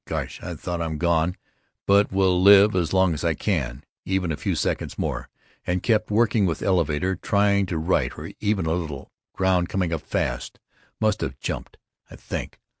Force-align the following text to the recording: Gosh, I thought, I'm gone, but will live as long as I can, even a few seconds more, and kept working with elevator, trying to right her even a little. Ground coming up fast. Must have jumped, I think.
Gosh, 0.07 0.41
I 0.41 0.55
thought, 0.55 0.81
I'm 0.81 0.97
gone, 0.97 1.37
but 1.85 2.11
will 2.11 2.41
live 2.41 2.75
as 2.75 2.91
long 2.91 3.13
as 3.13 3.23
I 3.23 3.35
can, 3.35 3.83
even 4.03 4.31
a 4.31 4.35
few 4.35 4.55
seconds 4.55 4.97
more, 4.97 5.29
and 5.67 5.83
kept 5.83 6.09
working 6.09 6.47
with 6.47 6.63
elevator, 6.63 7.15
trying 7.15 7.67
to 7.67 7.77
right 7.77 8.11
her 8.13 8.31
even 8.39 8.65
a 8.65 8.73
little. 8.73 9.11
Ground 9.33 9.69
coming 9.69 9.93
up 9.93 10.01
fast. 10.01 10.57
Must 10.99 11.21
have 11.21 11.39
jumped, 11.39 11.77
I 12.09 12.15
think. 12.15 12.59